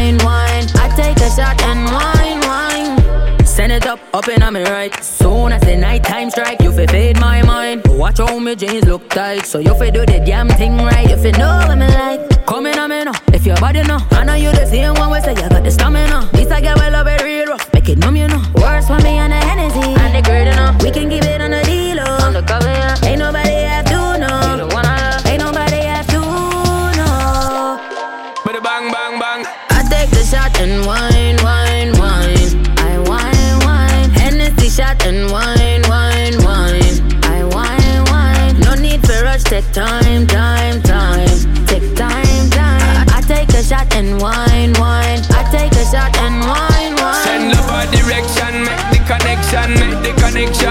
up 3.88 4.28
and 4.28 4.44
I'm 4.44 4.56
in 4.56 4.66
right. 4.66 4.94
Soon 5.04 5.54
as 5.54 5.62
the 5.62 5.76
night 5.76 6.04
time 6.04 6.30
strike, 6.30 6.62
you 6.62 6.72
fi 6.72 6.86
fade 6.88 7.20
my 7.20 7.42
mind. 7.44 7.84
Watch 7.88 8.18
how 8.18 8.38
me 8.38 8.56
jeans 8.56 8.86
look 8.86 9.10
tight, 9.10 9.46
so 9.46 9.60
you 9.60 9.74
fi 9.76 9.90
do 9.90 10.06
the 10.06 10.20
damn 10.26 10.50
thing 10.50 10.78
right. 10.78 11.10
If 11.10 11.24
you 11.24 11.32
know 11.32 11.64
what 11.68 11.78
me 11.78 11.88
like, 11.88 12.46
come 12.46 12.66
in, 12.66 12.78
I'm 12.78 12.92
in. 12.92 13.08
If 13.34 13.46
your 13.46 13.56
body 13.58 13.84
know, 13.84 14.00
I 14.12 14.24
know 14.26 14.36
you 14.36 14.52
the 14.52 14.66
same 14.66 14.94
one. 14.96 15.12
We 15.12 15.22
say 15.22 15.32
you 15.32 15.50
got 15.50 15.64
the 15.64 15.72
stamina. 15.72 16.30
This 16.34 16.52
I 16.52 16.60
get 16.60 16.76
well 16.78 16.92
love 16.92 17.08
it 17.08 17.24
real 17.24 17.48
rough, 17.48 17.72
make 17.74 17.88
it 17.90 17.98
numb 17.98 18.18
you 18.18 18.28
know. 18.28 18.42
Worse 18.56 18.88
for 18.88 19.00
me 19.00 19.20
on 19.20 19.30
the 19.30 19.38
Hennessy 19.38 19.96
and 20.04 20.16
the 20.16 20.22
girl 20.22 20.44
you 20.44 20.56
know. 20.56 20.76
We 20.84 20.92
can 20.92 21.08
give 21.08 21.24
it 21.24 21.42
on 21.42 21.52
the 21.52 21.64
deal, 21.64 22.00
oh. 22.02 22.26
on 22.26 22.34
the 22.34 22.42
cover 22.42 22.68
yeah. 22.68 23.07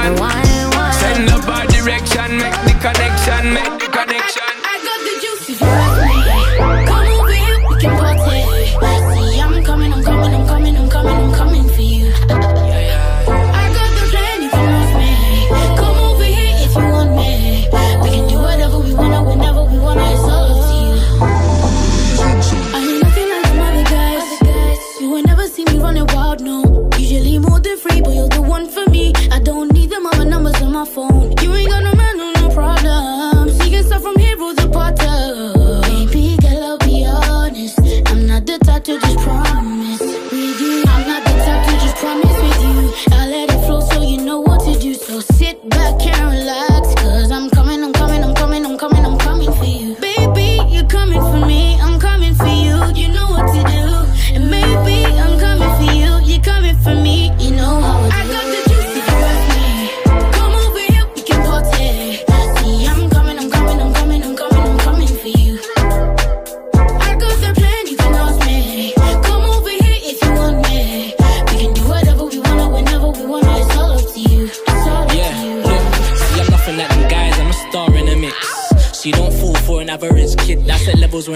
rewind. 0.07 0.46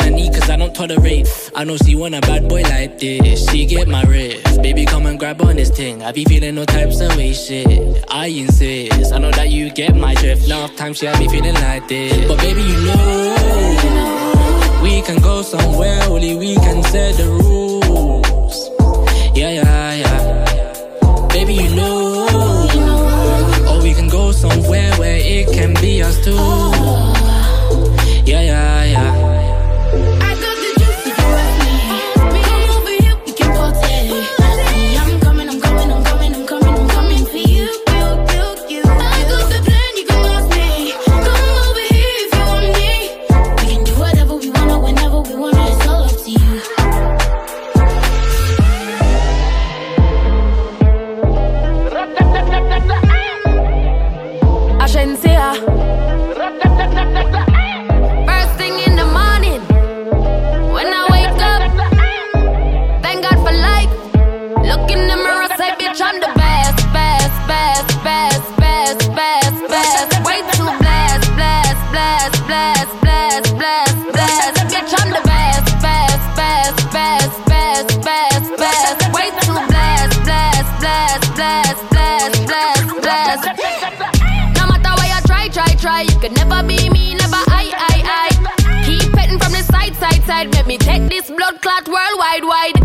what 0.00 0.12
I 0.12 0.14
need, 0.14 0.32
cause 0.32 0.48
I 0.48 0.56
don't 0.56 0.74
tolerate. 0.74 1.28
I 1.54 1.64
know 1.64 1.76
she 1.76 1.94
want 1.94 2.14
a 2.14 2.20
bad 2.20 2.48
boy 2.48 2.62
like 2.62 2.98
this. 2.98 3.48
She 3.50 3.66
get 3.66 3.88
my 3.88 4.02
riff. 4.02 4.42
Baby, 4.62 4.84
come 4.84 5.06
and 5.06 5.18
grab 5.18 5.40
on 5.42 5.56
this 5.56 5.70
thing. 5.70 6.02
I 6.02 6.12
be 6.12 6.24
feeling 6.24 6.54
no 6.54 6.64
types 6.64 7.00
of 7.00 7.16
way 7.16 7.32
shit. 7.32 8.04
I 8.08 8.26
insist. 8.26 9.12
I 9.12 9.18
know 9.18 9.30
that 9.32 9.50
you 9.50 9.70
get 9.70 9.94
my 9.96 10.14
drift. 10.14 10.48
Love 10.48 10.74
time 10.76 10.94
she 10.94 11.08
I 11.08 11.18
be 11.18 11.28
feeling 11.28 11.54
like 11.54 11.88
this. 11.88 12.26
But 12.28 12.38
baby, 12.38 12.62
you 12.62 12.80
know. 12.86 14.80
We 14.82 15.02
can 15.02 15.20
go 15.20 15.42
somewhere, 15.42 16.02
only 16.08 16.34
we 16.36 16.54
can 16.54 16.82
set 16.84 17.16
the 17.16 17.26
rules. 17.26 18.70
Yeah, 19.36 19.50
yeah, 19.50 19.94
yeah. 20.02 21.28
Baby, 21.28 21.54
you 21.54 21.74
know. 21.76 22.26
Or 23.68 23.82
we 23.82 23.92
can 23.92 24.08
go 24.08 24.32
somewhere 24.32 24.94
where 24.96 25.18
it 25.18 25.48
can 25.52 25.74
be 25.74 26.02
us 26.02 26.16
too. 26.24 26.32
Yeah, 28.24 28.42
yeah. 28.42 28.69
This 90.78 91.28
blood 91.30 91.60
clot 91.62 91.88
worldwide 91.88 92.44
wide. 92.44 92.78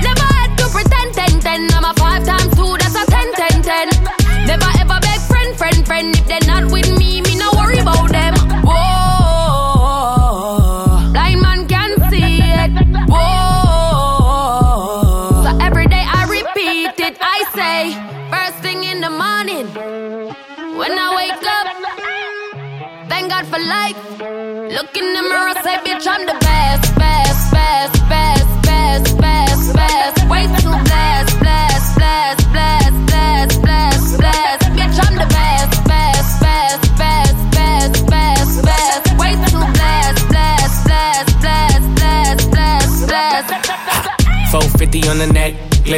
Never 0.00 0.22
had 0.34 0.56
to 0.58 0.68
pretend 0.68 1.12
ten 1.12 1.40
ten. 1.40 1.68
I'm 1.72 1.84
a 1.84 1.92
five 1.94 2.24
times 2.24 2.54
two, 2.54 2.76
that's 2.78 2.94
a 2.94 3.04
ten 3.10 3.32
ten 3.34 3.62
ten. 3.62 3.88
Never 4.46 4.70
ever 4.78 5.00
beg 5.00 5.20
friend 5.22 5.56
friend 5.56 5.84
friend 5.84 6.14
if 6.16 6.24
they're 6.28 6.46
not 6.46 6.70
with 6.70 6.96
me, 6.98 7.20
me 7.22 7.36
no 7.36 7.50
worry 7.56 7.78
about 7.78 8.10
them. 8.12 8.34
Whoa, 8.64 9.82
blind 11.12 11.42
man 11.42 11.66
can 11.66 11.98
see 12.10 12.40
it. 12.42 12.70
Whoa, 13.10 14.12
so 15.42 15.58
every 15.60 15.86
day 15.88 16.04
I 16.06 16.26
repeat 16.28 17.00
it. 17.00 17.18
I 17.20 17.44
say 17.56 17.92
first 18.30 18.58
thing 18.62 18.84
in 18.84 19.00
the 19.00 19.10
morning 19.10 19.66
when 20.78 20.96
I 20.96 21.14
wake 21.16 21.44
up. 21.58 21.66
Thank 23.08 23.30
God 23.30 23.46
for 23.46 23.58
life. 23.58 23.98
Look 24.72 24.96
in 24.96 25.12
the 25.12 25.22
mirror, 25.22 25.54
say, 25.62 25.76
bitch, 25.84 26.06
I'm 26.08 26.24
the 26.24 26.34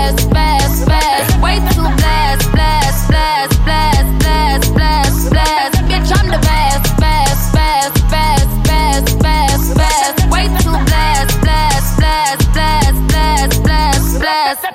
Way 0.00 1.56
too 1.74 1.88
blessed, 2.00 2.52
blessed, 2.52 3.08
blessed, 3.08 3.64
blessed, 3.64 4.18
blessed, 4.18 4.74
blessed, 4.74 5.30
blessed. 5.30 5.78
Bitch, 5.88 6.10
I'm 6.16 6.26
the 6.30 6.38
best, 6.38 6.96
best, 6.98 7.52
best, 7.52 7.94
best, 8.10 8.64
best, 8.64 9.18
best, 9.20 9.76
best. 9.76 10.30
Way 10.30 10.46
too 10.64 10.76
blessed, 10.88 11.40
blessed, 11.42 11.96
blessed, 11.98 12.52
blessed, 12.54 13.08
blessed, 13.08 13.62
blessed, 13.62 14.12
blessed. 14.12 14.70